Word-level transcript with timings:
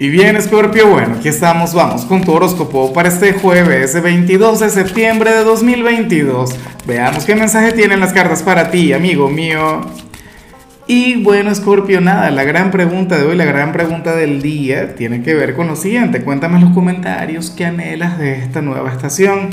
Y 0.00 0.10
bien, 0.10 0.40
Scorpio, 0.40 0.86
bueno, 0.86 1.16
aquí 1.18 1.26
estamos, 1.26 1.74
vamos 1.74 2.04
con 2.04 2.22
tu 2.22 2.30
horóscopo 2.32 2.92
para 2.92 3.08
este 3.08 3.32
jueves 3.32 4.00
22 4.00 4.60
de 4.60 4.70
septiembre 4.70 5.32
de 5.32 5.42
2022. 5.42 6.54
Veamos 6.86 7.24
qué 7.24 7.34
mensaje 7.34 7.72
tienen 7.72 7.98
las 7.98 8.12
cartas 8.12 8.44
para 8.44 8.70
ti, 8.70 8.92
amigo 8.92 9.28
mío. 9.28 9.80
Y 10.86 11.20
bueno, 11.24 11.52
Scorpio, 11.52 12.00
nada, 12.00 12.30
la 12.30 12.44
gran 12.44 12.70
pregunta 12.70 13.18
de 13.18 13.26
hoy, 13.26 13.34
la 13.34 13.44
gran 13.44 13.72
pregunta 13.72 14.14
del 14.14 14.40
día, 14.40 14.94
tiene 14.94 15.24
que 15.24 15.34
ver 15.34 15.56
con 15.56 15.66
lo 15.66 15.74
siguiente. 15.74 16.22
Cuéntame 16.22 16.58
en 16.58 16.66
los 16.66 16.74
comentarios 16.74 17.50
qué 17.50 17.64
anhelas 17.64 18.20
de 18.20 18.38
esta 18.38 18.62
nueva 18.62 18.92
estación. 18.92 19.50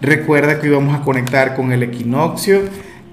Recuerda 0.00 0.60
que 0.60 0.68
hoy 0.68 0.76
vamos 0.76 0.94
a 0.94 1.02
conectar 1.02 1.56
con 1.56 1.72
el 1.72 1.82
equinoccio, 1.82 2.60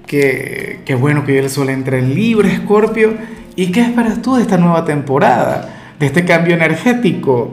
que, 0.06 0.78
que 0.84 0.94
bueno 0.94 1.24
que 1.24 1.32
hoy 1.32 1.38
el 1.38 1.50
sol 1.50 1.70
entra 1.70 1.98
en 1.98 2.14
libre, 2.14 2.56
Scorpio. 2.56 3.14
¿Y 3.56 3.72
qué 3.72 3.80
esperas 3.80 4.22
tú 4.22 4.36
de 4.36 4.42
esta 4.42 4.58
nueva 4.58 4.84
temporada? 4.84 5.74
De 5.98 6.06
este 6.06 6.24
cambio 6.24 6.54
energético. 6.54 7.52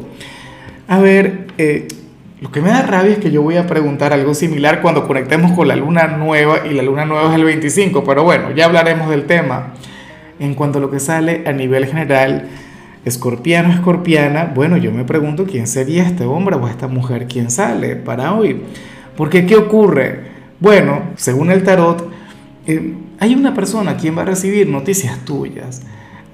A 0.88 1.00
ver, 1.00 1.48
eh, 1.58 1.88
lo 2.42 2.52
que 2.52 2.62
me 2.62 2.70
da 2.70 2.82
rabia 2.84 3.14
es 3.14 3.18
que 3.20 3.32
yo 3.32 3.42
voy 3.42 3.58
a 3.58 3.66
preguntar 3.66 4.14
algo 4.14 4.34
similar 4.34 4.82
cuando 4.82 5.08
conectemos 5.08 5.54
con 5.54 5.68
la 5.68 5.76
luna 5.76 6.08
nueva 6.08 6.68
y 6.70 6.74
la 6.74 6.84
luna 6.84 7.06
nueva 7.06 7.30
es 7.30 7.36
el 7.36 7.44
25, 7.44 8.04
pero 8.04 8.24
bueno, 8.24 8.52
ya 8.52 8.66
hablaremos 8.66 9.10
del 9.10 9.26
tema. 9.26 9.74
En 10.40 10.54
cuanto 10.54 10.80
a 10.80 10.82
lo 10.82 10.92
que 10.92 11.00
sale 11.00 11.44
a 11.48 11.54
nivel 11.54 11.86
general, 11.86 12.50
escorpiano, 13.06 13.74
escorpiana, 13.74 14.52
bueno, 14.54 14.76
yo 14.78 14.92
me 14.92 15.06
pregunto 15.06 15.46
quién 15.46 15.66
sería 15.66 16.04
este 16.04 16.26
hombre 16.26 16.58
o 16.58 16.68
esta 16.68 16.88
mujer, 16.88 17.28
quién 17.28 17.50
sale 17.50 17.96
para 17.96 18.34
hoy. 18.34 18.62
Porque, 19.16 19.46
¿qué 19.46 19.56
ocurre? 19.56 20.36
Bueno, 20.60 21.04
según 21.16 21.52
el 21.52 21.64
tarot, 21.64 22.12
eh, 22.68 22.94
hay 23.20 23.34
una 23.34 23.54
persona 23.54 23.96
quien 23.96 24.18
va 24.18 24.24
a 24.24 24.26
recibir 24.26 24.68
noticias 24.68 25.20
tuyas 25.20 25.84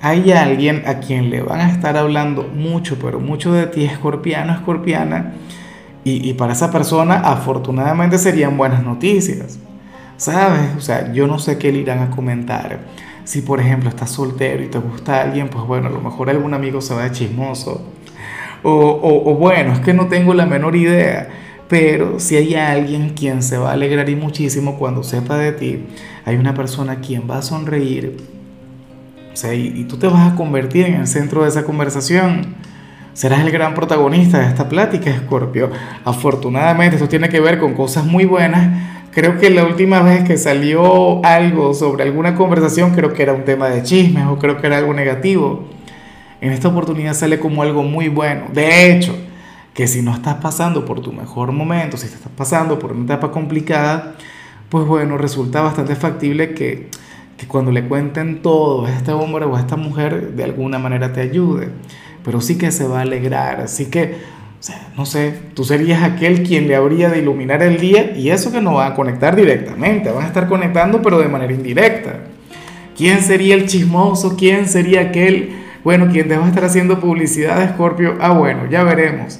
hay 0.02 0.32
alguien 0.32 0.84
a 0.88 0.96
quien 0.96 1.30
le 1.30 1.42
van 1.42 1.60
a 1.60 1.70
estar 1.70 1.96
hablando 1.96 2.44
mucho, 2.44 2.98
pero 3.00 3.20
mucho 3.20 3.54
de 3.54 3.68
ti, 3.68 3.84
escorpiano, 3.86 4.54
escorpiana, 4.54 5.34
y, 6.04 6.34
para 6.34 6.54
esa 6.54 6.72
persona 6.72 7.20
afortunadamente 7.20 8.18
serían 8.18 8.58
buenas 8.58 8.84
noticias, 8.84 9.60
¿sabes? 10.18 10.76
O 10.76 10.82
sea, 10.82 11.14
yo 11.14 11.28
no 11.28 11.38
sé 11.38 11.60
qué 11.60 11.72
le 11.72 11.78
irán 11.78 12.00
a 12.00 12.10
comentar. 12.10 12.80
Si 13.24 13.44
por 13.44 13.60
ejemplo 13.60 13.88
estás 13.88 14.10
soltero 14.10 14.64
y 14.64 14.68
te 14.68 14.80
gusta 14.80 15.22
alguien, 15.22 15.50
pues 15.50 15.64
bueno, 15.64 15.90
a 15.90 15.92
lo 15.92 16.02
mejor 16.02 16.32
algún 16.32 16.56
amigo 16.56 16.82
se 16.82 16.96
va 16.96 17.04
de 17.04 17.12
chismoso. 17.12 17.86
O, 18.64 19.00
o 19.04 19.36
bueno, 19.36 19.74
es 19.74 19.80
que 19.80 19.94
no 19.94 20.08
tengo 20.08 20.34
la 20.34 20.48
menor 20.48 20.76
idea. 20.76 21.30
Pero 21.68 22.20
si 22.20 22.36
hay 22.36 22.56
alguien 22.56 23.10
quien 23.10 23.44
se 23.44 23.60
va 23.60 23.70
a 23.70 23.74
alegrar 23.74 24.10
y 24.10 24.16
muchísimo 24.16 24.80
cuando 24.80 25.04
sepa 25.04 25.38
de 25.38 25.52
ti, 25.52 25.86
hay 26.26 26.36
una 26.36 26.56
persona 26.56 27.00
quien 27.00 27.30
va 27.30 27.38
a 27.38 27.42
sonreír 27.44 28.41
o 29.34 29.36
sea, 29.36 29.54
y, 29.54 29.86
tú 29.86 29.98
te 29.98 30.08
vas 30.08 30.32
a 30.32 30.36
convertir 30.36 30.86
en 30.86 30.96
el 30.96 31.08
centro 31.08 31.44
de 31.44 31.50
esa 31.50 31.64
conversación. 31.64 32.56
Serás 33.14 33.42
el 33.42 33.52
gran 33.52 33.74
protagonista 33.74 34.40
de 34.40 34.48
esta 34.48 34.70
plática, 34.70 35.12
Scorpio. 35.18 35.70
Afortunadamente, 36.06 36.96
esto 36.96 37.08
tiene 37.08 37.30
que 37.30 37.40
ver 37.40 37.58
con 37.60 37.74
cosas 37.74 38.06
muy 38.06 38.26
buenas. 38.26 38.80
Creo 39.12 39.38
que 39.40 39.50
la 39.50 39.66
última 39.66 40.02
vez 40.02 40.24
que 40.24 40.38
salió 40.38 41.24
algo 41.26 41.74
sobre 41.74 42.04
alguna 42.04 42.36
conversación, 42.36 42.92
creo 42.92 43.14
que 43.14 43.24
era 43.24 43.34
un 43.34 43.44
tema 43.44 43.70
de 43.70 43.84
chismes 43.84 44.26
o 44.28 44.38
creo 44.38 44.60
que 44.60 44.68
era 44.68 44.78
algo 44.78 44.94
negativo. 44.94 45.68
En 46.40 46.52
esta 46.52 46.70
oportunidad 46.70 47.14
sale 47.14 47.40
como 47.40 47.62
algo 47.62 47.84
muy 47.84 48.08
bueno. 48.08 48.46
De 48.54 48.92
hecho, 48.92 49.16
que 49.74 49.88
si 49.88 50.02
no 50.02 50.14
estás 50.14 50.36
pasando 50.36 50.86
por 50.86 51.02
tu 51.02 51.12
mejor 51.14 51.52
momento, 51.52 51.98
si 51.98 52.06
estás 52.06 52.32
pasando 52.36 52.80
por 52.80 52.92
una 52.94 53.06
etapa 53.06 53.32
complicada, 53.32 54.16
pues 54.70 54.86
bueno, 54.86 55.18
resulta 55.18 55.62
bastante 55.62 55.96
factible 55.96 56.54
que 56.54 56.90
que 57.42 57.48
cuando 57.48 57.72
le 57.72 57.88
cuenten 57.88 58.44
todo 58.44 58.86
a 58.86 58.92
este 58.92 59.14
hombre 59.14 59.46
o 59.46 59.56
a 59.56 59.60
esta 59.60 59.76
mujer, 59.76 60.34
de 60.34 60.44
alguna 60.44 60.78
manera 60.78 61.12
te 61.12 61.22
ayude. 61.22 61.70
Pero 62.24 62.40
sí 62.40 62.56
que 62.56 62.72
se 62.72 62.88
va 62.88 63.00
a 63.00 63.02
alegrar. 63.02 63.62
Así 63.62 63.88
que, 63.88 64.18
no 64.96 65.08
sé, 65.08 65.34
tú 65.56 65.64
serías 65.64 66.04
aquel 66.04 66.44
quien 66.44 66.68
le 66.68 66.76
habría 66.76 67.10
de 67.10 67.18
iluminar 67.18 67.64
el 67.64 67.80
día 67.80 68.16
y 68.16 68.30
eso 68.30 68.52
que 68.52 68.62
no 68.62 68.76
va 68.76 68.86
a 68.86 68.94
conectar 68.94 69.36
directamente, 69.36 70.12
van 70.12 70.26
a 70.26 70.28
estar 70.28 70.48
conectando 70.48 71.02
pero 71.02 71.18
de 71.18 71.30
manera 71.30 71.52
indirecta. 71.52 72.20
¿Quién 72.96 73.22
sería 73.22 73.56
el 73.56 73.66
chismoso? 73.66 74.38
¿Quién 74.38 74.70
sería 74.70 75.02
aquel, 75.02 75.50
bueno, 75.84 76.10
quien 76.12 76.28
te 76.28 76.38
va 76.38 76.46
a 76.46 76.50
estar 76.50 76.66
haciendo 76.66 77.00
publicidad 77.00 77.74
Scorpio? 77.74 78.20
Ah, 78.22 78.34
bueno, 78.34 78.68
ya 78.70 78.84
veremos. 78.84 79.40